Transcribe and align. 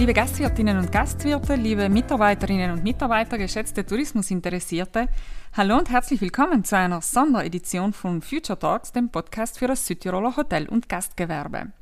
Liebe 0.00 0.14
Gastwirtinnen 0.14 0.78
und 0.78 0.90
Gastwirte, 0.90 1.56
liebe 1.56 1.90
Mitarbeiterinnen 1.90 2.70
und 2.70 2.82
Mitarbeiter, 2.82 3.36
geschätzte 3.36 3.84
Tourismusinteressierte, 3.84 5.08
hallo 5.52 5.76
und 5.76 5.90
herzlich 5.90 6.22
willkommen 6.22 6.64
zu 6.64 6.74
einer 6.74 7.02
Sonderedition 7.02 7.92
von 7.92 8.22
Future 8.22 8.58
Talks, 8.58 8.92
dem 8.92 9.10
Podcast 9.10 9.58
für 9.58 9.66
das 9.66 9.86
Südtiroler 9.86 10.38
Hotel- 10.38 10.70
und 10.70 10.88
Gastgewerbe. 10.88 11.72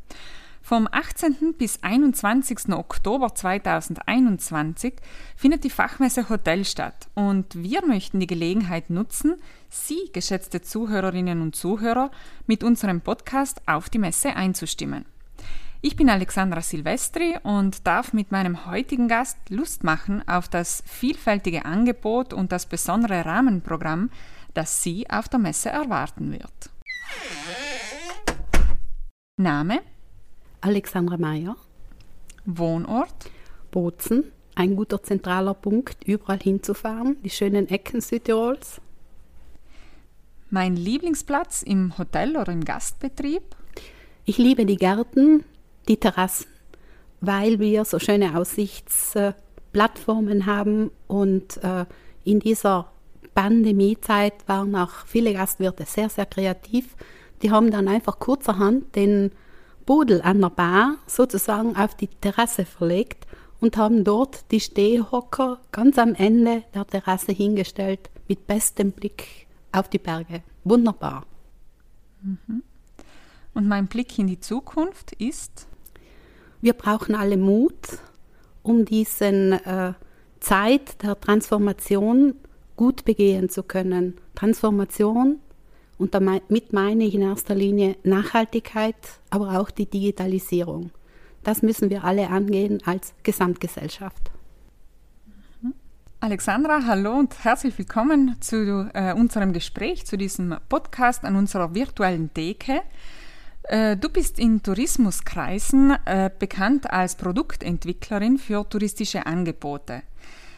Vom 0.63 0.89
18. 0.91 1.55
bis 1.57 1.81
21. 1.85 2.71
Oktober 2.73 3.37
2021 3.37 4.95
findet 5.37 5.63
die 5.63 5.71
Fachmesse 5.71 6.29
Hotel 6.29 6.65
statt 6.65 7.07
und 7.15 7.55
wir 7.55 7.87
möchten 7.87 8.19
die 8.19 8.27
Gelegenheit 8.27 8.91
nutzen, 8.91 9.37
Sie, 9.69 10.11
geschätzte 10.13 10.61
Zuhörerinnen 10.61 11.41
und 11.41 11.55
Zuhörer, 11.55 12.11
mit 12.49 12.65
unserem 12.65 13.01
Podcast 13.01 13.63
auf 13.67 13.89
die 13.89 14.01
Messe 14.01 14.35
einzustimmen. 14.35 15.05
Ich 15.81 15.95
bin 15.95 16.11
Alexandra 16.11 16.61
Silvestri 16.61 17.37
und 17.45 17.87
darf 17.87 18.13
mit 18.13 18.33
meinem 18.33 18.67
heutigen 18.67 19.07
Gast 19.07 19.37
Lust 19.49 19.85
machen 19.85 20.27
auf 20.27 20.49
das 20.49 20.83
vielfältige 20.85 21.65
Angebot 21.65 22.33
und 22.33 22.51
das 22.51 22.67
besondere 22.67 23.25
Rahmenprogramm, 23.25 24.11
das 24.55 24.83
Sie 24.83 25.09
auf 25.09 25.29
der 25.29 25.39
Messe 25.39 25.69
erwarten 25.69 26.33
wird. 26.33 26.71
Name? 29.37 29.83
Alexandra 30.63 31.17
Meyer. 31.17 31.55
Wohnort? 32.45 33.31
Bozen. 33.71 34.33
Ein 34.57 34.75
guter 34.75 35.01
zentraler 35.01 35.55
Punkt, 35.55 36.03
überall 36.03 36.41
hinzufahren, 36.41 37.19
die 37.23 37.31
schönen 37.31 37.69
Ecken 37.69 38.01
Südtirols. 38.01 38.81
Mein 40.51 40.75
Lieblingsplatz 40.75 41.63
im 41.63 41.97
Hotel 41.97 42.37
oder 42.37 42.51
im 42.51 42.65
Gastbetrieb? 42.65 43.45
Ich 44.25 44.39
liebe 44.39 44.67
die 44.67 44.77
Gärten, 44.77 45.45
die 45.89 45.97
Terrassen, 45.97 46.47
weil 47.21 47.59
wir 47.59 47.85
so 47.85 47.99
schöne 47.99 48.39
Aussichtsplattformen 48.39 50.47
haben 50.47 50.93
und 51.07 51.63
äh, 51.65 51.87
in 52.25 52.41
dieser 52.41 52.91
Pandemiezeit 53.35 54.35
waren 54.47 54.75
auch 54.75 55.07
viele 55.07 55.33
Gastwirte 55.33 55.85
sehr, 55.87 56.09
sehr 56.09 56.27
kreativ. 56.27 56.97
Die 57.43 57.51
haben 57.51 57.71
dann 57.71 57.89
einfach 57.89 58.19
kurzerhand 58.19 58.95
den 58.97 59.31
Bodel 59.87 60.21
an 60.23 60.41
der 60.41 60.51
Bar 60.51 60.97
sozusagen 61.07 61.77
auf 61.77 61.95
die 61.95 62.09
Terrasse 62.09 62.65
verlegt 62.65 63.27
und 63.61 63.77
haben 63.77 64.05
dort 64.05 64.51
die 64.51 64.61
Stehhocker 64.61 65.61
ganz 65.73 65.99
am 65.99 66.15
Ende 66.15 66.65
der 66.75 66.87
Terrasse 66.87 67.33
hingestellt 67.33 68.11
mit 68.29 68.47
bestem 68.47 68.93
Blick 68.93 69.47
auf 69.73 69.89
die 69.89 69.99
Berge. 69.99 70.43
Wunderbar. 70.65 71.25
Mhm. 72.23 72.63
Und 73.55 73.67
mein 73.67 73.87
Blick 73.87 74.19
in 74.19 74.27
die 74.27 74.41
Zukunft 74.41 75.13
ist? 75.13 75.67
Wir 76.61 76.73
brauchen 76.73 77.15
alle 77.15 77.37
Mut, 77.37 77.99
um 78.63 78.85
diesen 78.85 79.53
äh, 79.53 79.93
Zeit 80.41 81.03
der 81.03 81.19
Transformation 81.21 82.35
gut 82.77 83.05
begehen 83.05 83.49
zu 83.49 83.63
können. 83.63 84.15
Transformation, 84.35 85.41
und 85.99 86.15
damit 86.15 86.73
meine 86.73 87.05
ich 87.05 87.15
in 87.15 87.23
erster 87.23 87.57
Linie 87.57 87.97
Nachhaltigkeit, 88.05 88.95
aber 89.31 89.61
auch 89.61 89.71
die 89.71 89.87
Digitalisierung. 89.87 90.91
Das 91.43 91.63
müssen 91.63 91.91
wir 91.91 92.05
alle 92.05 92.29
angehen 92.29 92.81
als 92.85 93.15
Gesamtgesellschaft. 93.25 94.31
Mhm. 95.61 95.75
Alexandra, 96.21 96.87
hallo 96.87 97.19
und 97.19 97.45
herzlich 97.45 97.77
willkommen 97.77 98.37
zu 98.41 98.89
äh, 98.95 99.13
unserem 99.13 99.53
Gespräch, 99.53 100.07
zu 100.07 100.17
diesem 100.17 100.57
Podcast 100.69 101.25
an 101.25 101.35
unserer 101.35 101.75
virtuellen 101.75 102.33
Theke. 102.33 102.83
Äh, 103.69 103.99
du 103.99 104.09
bist 104.09 104.39
in 104.39 104.63
Tourismuskreisen 104.63 105.95
äh, 106.07 106.31
bekannt 106.37 106.91
als 106.91 107.17
Produktentwicklerin 107.17 108.39
für 108.39 108.67
touristische 108.67 109.27
Angebote. 109.27 110.03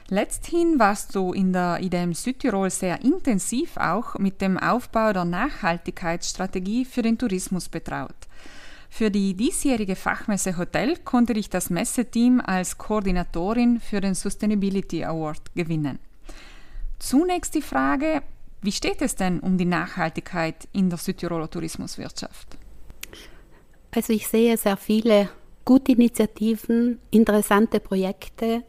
Letzthin 0.09 0.79
warst 0.79 1.15
du 1.17 1.33
in 1.33 1.53
der 1.53 1.81
IDM 1.83 2.13
Südtirol 2.13 2.71
sehr 2.71 3.03
intensiv 3.03 3.77
auch 3.77 4.17
mit 4.19 4.41
dem 4.41 4.59
Aufbau 4.59 5.13
der 5.13 5.25
Nachhaltigkeitsstrategie 5.25 6.85
für 6.85 7.03
den 7.03 7.19
Tourismus 7.19 7.69
betraut. 7.69 8.15
Für 8.89 9.11
die 9.11 9.35
diesjährige 9.35 9.97
Fachmesse 9.97 10.57
Hotel 10.57 10.97
konnte 10.99 11.35
dich 11.35 11.51
das 11.51 11.71
Messeteam 11.71 12.41
als 12.41 12.79
Koordinatorin 12.79 13.81
für 13.81 14.01
den 14.01 14.15
Sustainability 14.15 15.05
Award 15.05 15.55
gewinnen. 15.55 15.99
Zunächst 17.01 17.55
die 17.55 17.63
Frage, 17.63 18.23
wie 18.63 18.73
steht 18.73 19.03
es 19.03 19.17
denn 19.17 19.41
um 19.41 19.59
die 19.59 19.65
Nachhaltigkeit 19.65 20.69
in 20.73 20.91
der 20.91 20.99
Südtiroler 20.99 21.49
Tourismuswirtschaft? 21.51 22.59
Also 23.93 24.13
ich 24.13 24.29
sehe 24.29 24.57
sehr 24.57 24.77
viele 24.77 25.29
gute 25.65 25.93
Initiativen, 25.93 27.01
interessante 27.11 27.81
Projekte, 27.81 28.63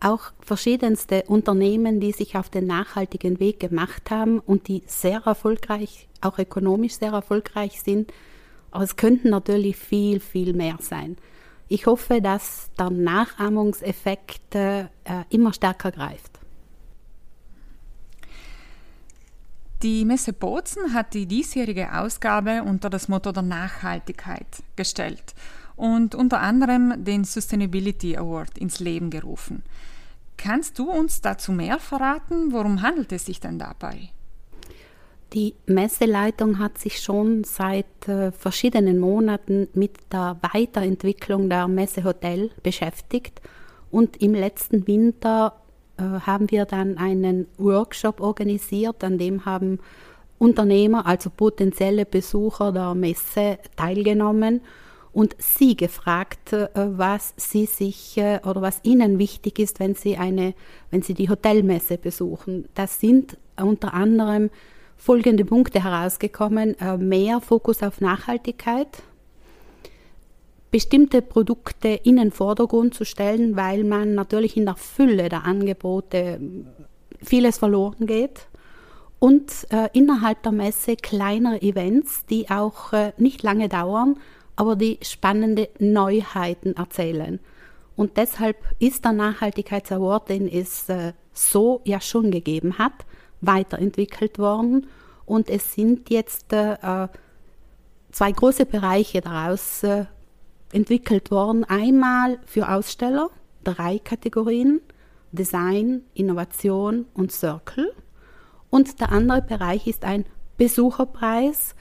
auch 0.00 0.32
verschiedenste 0.40 1.24
Unternehmen, 1.28 2.00
die 2.00 2.12
sich 2.12 2.36
auf 2.36 2.50
den 2.50 2.66
nachhaltigen 2.66 3.40
Weg 3.40 3.60
gemacht 3.60 4.10
haben 4.10 4.40
und 4.40 4.68
die 4.68 4.82
sehr 4.86 5.22
erfolgreich, 5.24 6.08
auch 6.20 6.38
ökonomisch 6.38 6.94
sehr 6.94 7.12
erfolgreich 7.12 7.80
sind. 7.80 8.12
Aber 8.70 8.84
es 8.84 8.96
könnten 8.96 9.30
natürlich 9.30 9.76
viel, 9.76 10.20
viel 10.20 10.52
mehr 10.52 10.76
sein. 10.80 11.16
Ich 11.68 11.86
hoffe, 11.86 12.20
dass 12.20 12.70
der 12.78 12.90
Nachahmungseffekt 12.90 14.54
äh, 14.54 14.86
immer 15.30 15.52
stärker 15.52 15.92
greift. 15.92 16.33
Die 19.84 20.06
Messe 20.06 20.32
Bozen 20.32 20.94
hat 20.94 21.12
die 21.12 21.26
diesjährige 21.26 21.92
Ausgabe 21.92 22.62
unter 22.62 22.88
das 22.88 23.08
Motto 23.08 23.32
der 23.32 23.42
Nachhaltigkeit 23.42 24.46
gestellt 24.76 25.34
und 25.76 26.14
unter 26.14 26.40
anderem 26.40 27.04
den 27.04 27.24
Sustainability 27.24 28.16
Award 28.16 28.56
ins 28.56 28.80
Leben 28.80 29.10
gerufen. 29.10 29.62
Kannst 30.38 30.78
du 30.78 30.90
uns 30.90 31.20
dazu 31.20 31.52
mehr 31.52 31.78
verraten? 31.78 32.50
Worum 32.50 32.80
handelt 32.80 33.12
es 33.12 33.26
sich 33.26 33.40
denn 33.40 33.58
dabei? 33.58 34.08
Die 35.34 35.54
Messeleitung 35.66 36.58
hat 36.58 36.78
sich 36.78 37.02
schon 37.02 37.44
seit 37.44 38.08
äh, 38.08 38.32
verschiedenen 38.32 38.98
Monaten 38.98 39.68
mit 39.74 39.98
der 40.10 40.38
Weiterentwicklung 40.54 41.50
der 41.50 41.68
Messe 41.68 42.04
Hotel 42.04 42.52
beschäftigt 42.62 43.42
und 43.90 44.22
im 44.22 44.32
letzten 44.32 44.86
Winter 44.86 45.60
äh, 45.96 46.02
haben 46.02 46.50
wir 46.50 46.64
dann 46.64 46.98
einen 46.98 47.46
Workshop 47.58 48.20
organisiert, 48.20 49.04
an 49.04 49.18
dem 49.18 49.44
haben 49.44 49.78
Unternehmer, 50.38 51.06
also 51.06 51.30
potenzielle 51.30 52.04
Besucher 52.04 52.72
der 52.72 52.94
Messe 52.94 53.58
teilgenommen 53.76 54.60
und 55.12 55.36
sie 55.38 55.76
gefragt, 55.76 56.52
äh, 56.52 56.68
was 56.74 57.34
sie 57.36 57.66
sich 57.66 58.18
äh, 58.18 58.40
oder 58.44 58.60
was 58.60 58.80
ihnen 58.82 59.18
wichtig 59.18 59.58
ist, 59.60 59.78
wenn 59.78 59.94
sie 59.94 60.16
eine, 60.16 60.54
wenn 60.90 61.02
sie 61.02 61.14
die 61.14 61.28
Hotelmesse 61.28 61.96
besuchen. 61.96 62.68
Das 62.74 62.98
sind 62.98 63.36
unter 63.56 63.94
anderem 63.94 64.50
folgende 64.96 65.44
Punkte 65.44 65.84
herausgekommen: 65.84 66.76
mehr 66.98 67.40
Fokus 67.40 67.82
auf 67.82 68.00
Nachhaltigkeit, 68.00 68.88
bestimmte 70.74 71.22
Produkte 71.22 72.00
in 72.02 72.16
den 72.16 72.32
Vordergrund 72.32 72.94
zu 72.94 73.04
stellen, 73.04 73.54
weil 73.54 73.84
man 73.84 74.16
natürlich 74.16 74.56
in 74.56 74.64
der 74.64 74.74
Fülle 74.74 75.28
der 75.28 75.44
Angebote 75.44 76.40
vieles 77.22 77.58
verloren 77.58 78.08
geht. 78.08 78.48
Und 79.20 79.52
äh, 79.70 79.88
innerhalb 79.92 80.42
der 80.42 80.50
Messe 80.50 80.96
kleinere 80.96 81.62
Events, 81.62 82.26
die 82.26 82.50
auch 82.50 82.92
äh, 82.92 83.12
nicht 83.18 83.44
lange 83.44 83.68
dauern, 83.68 84.16
aber 84.56 84.74
die 84.74 84.98
spannende 85.00 85.68
Neuheiten 85.78 86.74
erzählen. 86.74 87.38
Und 87.94 88.16
deshalb 88.16 88.56
ist 88.80 89.04
der 89.04 89.12
Nachhaltigkeitsaward, 89.12 90.28
den 90.28 90.48
es 90.48 90.88
äh, 90.88 91.12
so 91.32 91.82
ja 91.84 92.00
schon 92.00 92.32
gegeben 92.32 92.78
hat, 92.78 93.06
weiterentwickelt 93.40 94.40
worden. 94.40 94.88
Und 95.24 95.50
es 95.50 95.72
sind 95.74 96.10
jetzt 96.10 96.52
äh, 96.52 96.72
äh 96.72 97.08
zwei 98.10 98.32
große 98.32 98.66
Bereiche 98.66 99.20
daraus 99.20 99.84
äh, 99.84 100.06
entwickelt 100.74 101.30
worden. 101.30 101.64
Einmal 101.64 102.38
für 102.44 102.68
Aussteller, 102.68 103.30
drei 103.62 103.98
Kategorien, 103.98 104.80
Design, 105.32 106.02
Innovation 106.14 107.06
und 107.14 107.32
Circle. 107.32 107.92
Und 108.70 109.00
der 109.00 109.12
andere 109.12 109.42
Bereich 109.42 109.86
ist 109.86 110.04
ein 110.04 110.24
Besucherpreis. 110.56 111.74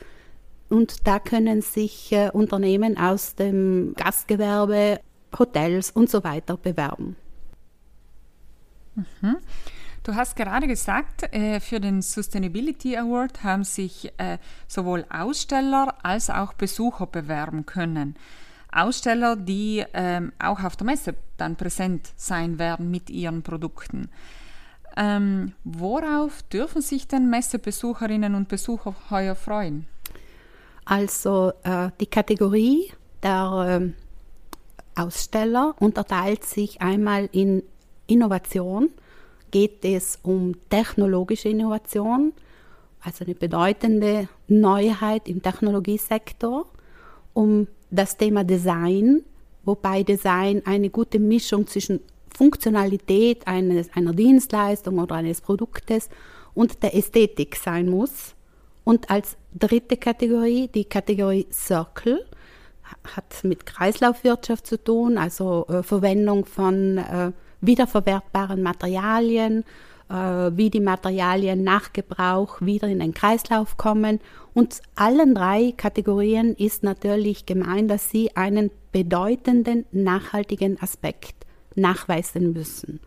Und 0.69 1.07
da 1.07 1.19
können 1.19 1.61
sich 1.61 2.11
äh, 2.11 2.29
Unternehmen 2.31 2.97
aus 2.97 3.35
dem 3.35 3.93
Gastgewerbe, 3.95 4.99
Hotels 5.37 5.91
und 5.91 6.09
so 6.09 6.23
weiter 6.23 6.57
bewerben. 6.57 7.15
Mhm. 8.95 9.37
Du 10.03 10.15
hast 10.15 10.35
gerade 10.35 10.67
gesagt, 10.67 11.33
äh, 11.33 11.59
für 11.59 11.79
den 11.79 12.01
Sustainability 12.01 12.97
Award 12.97 13.43
haben 13.43 13.63
sich 13.63 14.11
äh, 14.17 14.37
sowohl 14.67 15.05
Aussteller 15.09 15.95
als 16.03 16.29
auch 16.29 16.53
Besucher 16.53 17.07
bewerben 17.07 17.65
können. 17.65 18.15
Aussteller, 18.75 19.35
die 19.35 19.83
ähm, 19.93 20.31
auch 20.39 20.63
auf 20.63 20.75
der 20.75 20.85
Messe 20.85 21.15
dann 21.37 21.55
präsent 21.55 22.11
sein 22.15 22.59
werden 22.59 22.89
mit 22.89 23.09
ihren 23.09 23.43
Produkten. 23.43 24.09
Ähm, 24.95 25.53
worauf 25.63 26.43
dürfen 26.43 26.81
sich 26.81 27.07
denn 27.07 27.29
Messebesucherinnen 27.29 28.35
und 28.35 28.47
Besucher 28.47 28.95
heuer 29.09 29.35
freuen? 29.35 29.87
Also 30.85 31.53
äh, 31.63 31.89
die 31.99 32.05
Kategorie 32.05 32.91
der 33.23 33.81
äh, 33.81 35.01
Aussteller 35.01 35.75
unterteilt 35.79 36.43
sich 36.43 36.81
einmal 36.81 37.29
in 37.31 37.63
Innovation, 38.05 38.89
geht 39.49 39.85
es 39.85 40.19
um 40.21 40.55
technologische 40.69 41.49
Innovation, 41.49 42.33
also 43.01 43.25
eine 43.25 43.35
bedeutende 43.35 44.27
Neuheit 44.47 45.27
im 45.27 45.41
Technologiesektor, 45.41 46.65
um 47.33 47.67
das 47.93 48.17
Thema 48.17 48.43
Design, 48.43 49.23
wobei 49.63 50.03
Design 50.03 50.61
eine 50.65 50.89
gute 50.89 51.19
Mischung 51.19 51.67
zwischen 51.67 51.99
Funktionalität 52.35 53.47
eines, 53.47 53.89
einer 53.95 54.13
Dienstleistung 54.13 54.97
oder 54.99 55.15
eines 55.15 55.41
Produktes 55.41 56.09
und 56.53 56.81
der 56.81 56.95
Ästhetik 56.95 57.55
sein 57.55 57.89
muss. 57.89 58.35
Und 58.83 59.09
als 59.09 59.37
dritte 59.53 59.97
Kategorie 59.97 60.67
die 60.67 60.85
Kategorie 60.85 61.47
Circle 61.51 62.25
hat 63.15 63.43
mit 63.43 63.65
Kreislaufwirtschaft 63.65 64.67
zu 64.67 64.83
tun, 64.83 65.17
also 65.17 65.65
äh, 65.69 65.83
Verwendung 65.83 66.45
von 66.45 66.97
äh, 66.97 67.31
wiederverwertbaren 67.61 68.61
Materialien, 68.61 69.63
wie 70.09 70.69
die 70.69 70.79
Materialien 70.79 71.63
nach 71.63 71.91
Gebrauch 71.94 72.61
wieder 72.61 72.88
in 72.88 73.00
den 73.00 73.13
Kreislauf 73.13 73.77
kommen. 73.77 74.19
Und 74.53 74.81
allen 74.95 75.33
drei 75.33 75.73
Kategorien 75.75 76.55
ist 76.55 76.83
natürlich 76.83 77.45
gemeint, 77.45 77.89
dass 77.89 78.11
sie 78.11 78.35
einen 78.35 78.69
bedeutenden 78.91 79.85
nachhaltigen 79.91 80.79
Aspekt 80.81 81.47
nachweisen 81.75 82.53
müssen. 82.53 83.00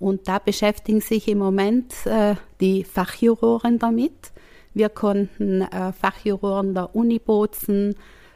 Und 0.00 0.26
da 0.26 0.40
beschäftigen 0.40 1.00
sich 1.00 1.28
im 1.28 1.38
Moment 1.38 1.94
äh, 2.06 2.34
die 2.60 2.82
Fachjuroren 2.82 3.78
damit. 3.78 4.32
Wir 4.74 4.88
konnten 4.88 5.62
äh, 5.62 5.92
Fachjuroren 5.92 6.74
der 6.74 6.96
Uni 6.96 7.20
Bozen, 7.20 7.94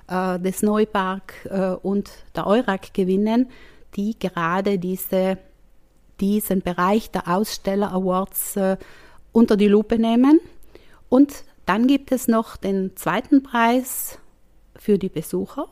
äh, 0.08 0.38
des 0.38 0.62
Neupark 0.62 1.34
äh, 1.50 1.70
und 1.70 2.10
der 2.37 2.46
Eurak 2.46 2.94
gewinnen, 2.94 3.48
die 3.96 4.16
gerade 4.19 4.78
diese, 4.78 5.38
diesen 6.20 6.62
Bereich 6.62 7.10
der 7.10 7.28
Aussteller 7.28 7.92
Awards 7.92 8.56
äh, 8.56 8.76
unter 9.32 9.56
die 9.56 9.68
Lupe 9.68 9.98
nehmen. 9.98 10.40
Und 11.08 11.44
dann 11.66 11.86
gibt 11.86 12.12
es 12.12 12.28
noch 12.28 12.56
den 12.56 12.96
zweiten 12.96 13.42
Preis 13.42 14.18
für 14.76 14.98
die 14.98 15.08
Besucher, 15.08 15.66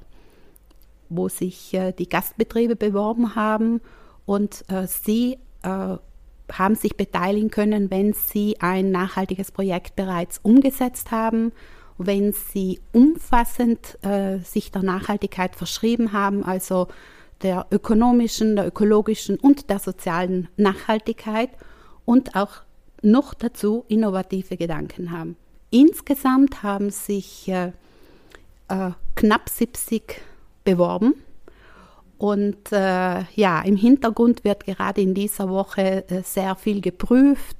wo 1.09 1.29
sich 1.29 1.73
äh, 1.75 1.93
die 1.93 2.09
Gastbetriebe 2.09 2.77
beworben 2.77 3.35
haben 3.35 3.81
und 4.27 4.65
äh, 4.69 4.87
sie 4.87 5.39
äh, 5.63 5.97
haben 6.53 6.75
sich 6.75 6.97
beteiligen 6.97 7.51
können, 7.51 7.91
wenn 7.91 8.13
sie 8.13 8.61
ein 8.61 8.91
nachhaltiges 8.91 9.51
Projekt 9.51 9.97
bereits 9.97 10.39
umgesetzt 10.43 11.11
haben, 11.11 11.53
wenn 11.97 12.33
sie 12.33 12.81
umfassend 12.93 13.99
äh, 14.05 14.39
sich 14.39 14.71
der 14.73 14.83
Nachhaltigkeit 14.83 15.57
verschrieben 15.57 16.13
haben, 16.13 16.45
also 16.45 16.89
der 17.43 17.67
ökonomischen, 17.71 18.57
der 18.57 18.67
ökologischen 18.67 19.37
und 19.39 19.71
der 19.71 19.79
sozialen 19.79 20.49
Nachhaltigkeit 20.57 21.51
und 22.05 22.35
auch 22.37 22.63
noch 23.03 23.35
dazu 23.35 23.85
innovative 23.89 24.57
Gedanken 24.57 25.11
haben. 25.11 25.37
Insgesamt 25.71 26.63
haben 26.63 26.91
sich 26.91 27.49
äh, 27.49 27.73
äh, 28.69 28.91
knapp 29.15 29.49
70 29.49 30.21
beworben 30.65 31.15
und 32.19 32.73
äh, 32.73 33.23
ja, 33.35 33.61
im 33.63 33.77
Hintergrund 33.77 34.45
wird 34.45 34.65
gerade 34.65 35.03
in 35.03 35.15
dieser 35.15 35.49
Woche 35.49 36.09
äh, 36.09 36.23
sehr 36.23 36.55
viel 36.55 36.81
geprüft, 36.81 37.57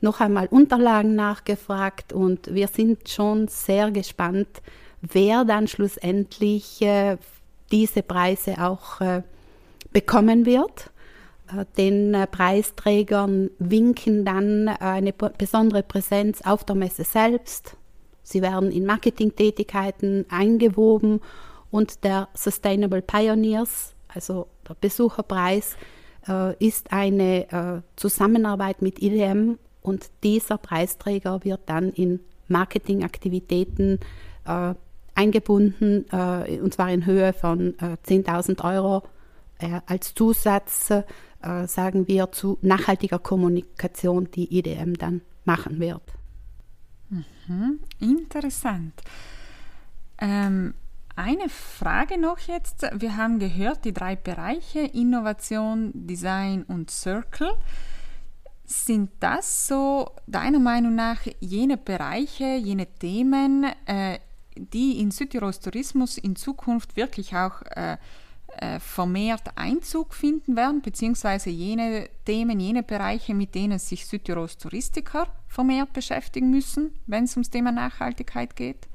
noch 0.00 0.20
einmal 0.20 0.46
Unterlagen 0.48 1.14
nachgefragt 1.14 2.12
und 2.12 2.54
wir 2.54 2.68
sind 2.68 3.08
schon 3.08 3.48
sehr 3.48 3.90
gespannt, 3.90 4.62
wer 5.00 5.44
dann 5.44 5.66
schlussendlich 5.66 6.82
äh, 6.82 7.16
diese 7.74 8.02
Preise 8.02 8.54
auch 8.64 9.02
äh, 9.02 9.22
bekommen 9.92 10.46
wird. 10.46 10.90
Äh, 11.52 11.66
den 11.76 12.14
äh, 12.14 12.26
Preisträgern 12.26 13.50
winken 13.58 14.24
dann 14.24 14.68
eine 14.68 15.12
besondere 15.12 15.82
Präsenz 15.82 16.40
auf 16.40 16.64
der 16.64 16.76
Messe 16.76 17.04
selbst. 17.04 17.76
Sie 18.22 18.40
werden 18.40 18.72
in 18.72 18.86
Marketingtätigkeiten 18.86 20.24
eingewoben 20.30 21.20
und 21.70 22.04
der 22.04 22.28
Sustainable 22.32 23.02
Pioneers 23.02 23.94
also 24.14 24.46
der 24.68 24.74
Besucherpreis 24.74 25.76
äh, 26.28 26.54
ist 26.64 26.92
eine 26.92 27.50
äh, 27.50 27.82
Zusammenarbeit 27.96 28.80
mit 28.80 29.02
IDM 29.02 29.58
und 29.82 30.10
dieser 30.22 30.56
Preisträger 30.56 31.44
wird 31.44 31.60
dann 31.66 31.90
in 31.90 32.20
Marketingaktivitäten 32.48 33.98
äh, 34.46 34.74
eingebunden, 35.14 36.06
äh, 36.10 36.60
und 36.60 36.74
zwar 36.74 36.90
in 36.90 37.06
Höhe 37.06 37.32
von 37.32 37.74
10.000 37.74 38.58
äh, 38.58 38.74
Euro 38.74 39.02
äh, 39.58 39.80
als 39.86 40.14
Zusatz, 40.14 40.92
sagen 41.66 42.08
wir, 42.08 42.32
zu 42.32 42.56
nachhaltiger 42.62 43.18
Kommunikation, 43.18 44.30
die 44.30 44.56
IDM 44.58 44.94
dann 44.94 45.20
machen 45.44 45.78
wird. 45.78 46.00
Mhm, 47.10 47.80
interessant. 48.00 48.94
Ähm, 50.16 50.72
eine 51.16 51.48
Frage 51.48 52.18
noch 52.18 52.38
jetzt. 52.38 52.86
Wir 52.94 53.16
haben 53.16 53.38
gehört, 53.38 53.84
die 53.84 53.92
drei 53.92 54.16
Bereiche 54.16 54.80
Innovation, 54.80 55.92
Design 55.94 56.62
und 56.64 56.90
Circle. 56.90 57.52
Sind 58.64 59.10
das 59.20 59.68
so 59.68 60.10
deiner 60.26 60.58
Meinung 60.58 60.94
nach 60.94 61.20
jene 61.40 61.76
Bereiche, 61.76 62.56
jene 62.56 62.86
Themen, 62.86 63.66
äh, 63.84 64.18
die 64.56 65.00
in 65.00 65.10
Südtirols 65.10 65.60
Tourismus 65.60 66.18
in 66.18 66.36
Zukunft 66.36 66.96
wirklich 66.96 67.34
auch 67.34 67.62
äh, 67.62 67.96
äh, 68.56 68.78
vermehrt 68.78 69.42
Einzug 69.56 70.14
finden 70.14 70.56
werden, 70.56 70.80
beziehungsweise 70.80 71.50
jene 71.50 72.08
Themen, 72.24 72.60
jene 72.60 72.82
Bereiche, 72.82 73.34
mit 73.34 73.54
denen 73.54 73.78
sich 73.78 74.06
Südtirols 74.06 74.58
Touristiker 74.58 75.26
vermehrt 75.48 75.92
beschäftigen 75.92 76.50
müssen, 76.50 76.92
wenn 77.06 77.24
es 77.24 77.36
ums 77.36 77.50
Thema 77.50 77.72
Nachhaltigkeit 77.72 78.54
geht? 78.54 78.88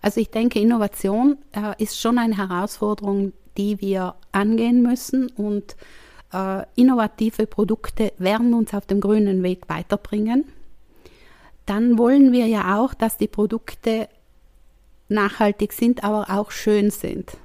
Also 0.00 0.20
ich 0.20 0.30
denke, 0.30 0.60
Innovation 0.60 1.38
äh, 1.52 1.82
ist 1.82 1.98
schon 1.98 2.18
eine 2.18 2.36
Herausforderung, 2.36 3.32
die 3.56 3.80
wir 3.80 4.14
angehen 4.32 4.82
müssen 4.82 5.28
und 5.30 5.76
äh, 6.32 6.64
innovative 6.74 7.46
Produkte 7.46 8.12
werden 8.18 8.54
uns 8.54 8.74
auf 8.74 8.86
dem 8.86 9.00
grünen 9.00 9.42
Weg 9.42 9.68
weiterbringen. 9.68 10.44
Dann 11.66 11.96
wollen 11.96 12.32
wir 12.32 12.46
ja 12.46 12.78
auch, 12.78 12.92
dass 12.92 13.16
die 13.16 13.28
Produkte 13.28 14.08
nachhaltig 15.08 15.72
sind, 15.72 16.04
aber 16.04 16.30
auch 16.30 16.50
schön 16.50 16.90
sind, 16.90 17.36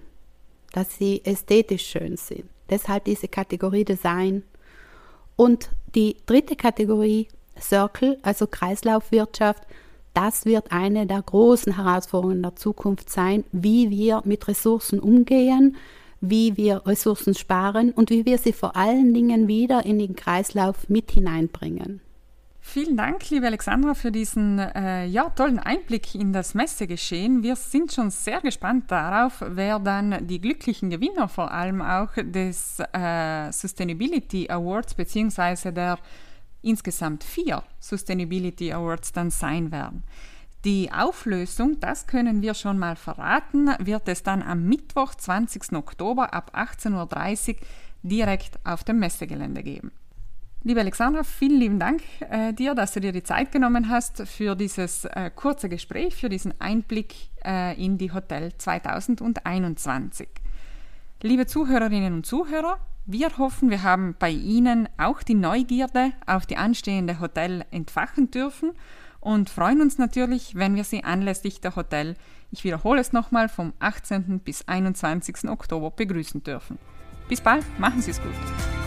dass 0.73 0.97
sie 0.97 1.21
ästhetisch 1.23 1.85
schön 1.85 2.17
sind. 2.17 2.45
Deshalb 2.69 3.05
diese 3.05 3.27
Kategorie 3.27 3.85
Design. 3.85 4.43
Und 5.35 5.69
die 5.95 6.17
dritte 6.25 6.55
Kategorie 6.55 7.27
Circle, 7.59 8.17
also 8.21 8.47
Kreislaufwirtschaft, 8.47 9.63
das 10.13 10.45
wird 10.45 10.71
eine 10.71 11.05
der 11.05 11.21
großen 11.21 11.75
Herausforderungen 11.75 12.41
der 12.41 12.55
Zukunft 12.55 13.09
sein, 13.09 13.43
wie 13.51 13.89
wir 13.89 14.21
mit 14.25 14.47
Ressourcen 14.47 14.99
umgehen, 14.99 15.77
wie 16.21 16.57
wir 16.57 16.85
Ressourcen 16.85 17.35
sparen 17.35 17.91
und 17.91 18.09
wie 18.09 18.25
wir 18.25 18.37
sie 18.37 18.53
vor 18.53 18.75
allen 18.75 19.13
Dingen 19.13 19.47
wieder 19.47 19.85
in 19.85 19.99
den 19.99 20.15
Kreislauf 20.15 20.89
mit 20.89 21.11
hineinbringen. 21.11 22.01
Vielen 22.71 22.97
Dank, 22.97 23.27
liebe 23.31 23.47
Alexandra, 23.47 23.95
für 23.95 24.11
diesen 24.11 24.59
äh, 24.59 25.03
ja, 25.07 25.31
tollen 25.31 25.57
Einblick 25.57 26.13
in 26.13 26.33
das 26.33 26.53
Messegeschehen. 26.53 27.41
Wir 27.41 27.55
sind 27.55 27.91
schon 27.91 28.11
sehr 28.11 28.41
gespannt 28.41 28.91
darauf, 28.91 29.43
wer 29.43 29.79
dann 29.79 30.27
die 30.27 30.39
glücklichen 30.39 30.91
Gewinner 30.91 31.27
vor 31.27 31.49
allem 31.49 31.81
auch 31.81 32.11
des 32.15 32.77
äh, 32.93 33.51
Sustainability 33.51 34.51
Awards 34.51 34.93
bzw. 34.93 35.71
der 35.71 35.97
insgesamt 36.61 37.23
vier 37.23 37.63
Sustainability 37.79 38.71
Awards 38.71 39.13
dann 39.13 39.31
sein 39.31 39.71
werden. 39.71 40.03
Die 40.63 40.91
Auflösung, 40.91 41.79
das 41.79 42.05
können 42.05 42.43
wir 42.43 42.53
schon 42.53 42.77
mal 42.77 42.97
verraten, 42.97 43.71
wird 43.79 44.07
es 44.07 44.21
dann 44.21 44.43
am 44.43 44.65
Mittwoch, 44.65 45.15
20. 45.15 45.73
Oktober 45.73 46.35
ab 46.35 46.51
18.30 46.55 47.49
Uhr 47.49 47.55
direkt 48.03 48.59
auf 48.63 48.83
dem 48.83 48.99
Messegelände 48.99 49.63
geben. 49.63 49.91
Liebe 50.61 50.81
Alexandra, 50.81 51.23
vielen 51.23 51.57
lieben 51.57 51.79
Dank 51.79 52.01
äh, 52.29 52.51
dir, 52.51 52.75
dass 52.75 52.91
du 52.91 52.99
dir 52.99 53.13
die 53.13 53.23
Zeit 53.23 53.53
genommen 53.53 53.87
hast 53.87 54.27
für 54.27 54.55
dieses 54.55 55.05
äh, 55.05 55.31
kurze 55.33 55.69
Gespräch, 55.69 56.17
für 56.17 56.27
diesen 56.27 56.53
Einblick 56.59 57.15
äh, 57.45 57.81
in 57.81 57.97
die 57.97 58.11
Hotel 58.11 58.51
2021. 58.57 60.27
Liebe 61.21 61.45
Zuhörerinnen 61.47 62.13
und 62.13 62.25
Zuhörer, 62.25 62.77
wir 63.05 63.37
hoffen, 63.37 63.69
wir 63.69 63.83
haben 63.83 64.17
bei 64.19 64.31
Ihnen 64.31 64.89
auch 64.97 65.23
die 65.23 65.33
Neugierde 65.33 66.11
auf 66.25 66.45
die 66.45 66.57
anstehende 66.57 67.21
Hotel 67.21 67.63
entfachen 67.71 68.29
dürfen 68.29 68.73
und 69.21 69.49
freuen 69.49 69.81
uns 69.81 69.97
natürlich, 69.97 70.55
wenn 70.55 70.75
wir 70.75 70.83
Sie 70.83 71.05
anlässlich 71.05 71.61
der 71.61 71.77
Hotel, 71.77 72.15
ich 72.51 72.65
wiederhole 72.65 72.99
es 72.99 73.13
nochmal, 73.13 73.47
vom 73.47 73.71
18. 73.79 74.41
bis 74.41 74.67
21. 74.67 75.49
Oktober 75.49 75.91
begrüßen 75.91 76.43
dürfen. 76.43 76.77
Bis 77.29 77.39
bald, 77.39 77.63
machen 77.79 78.01
Sie 78.01 78.11
es 78.11 78.21
gut. 78.21 78.78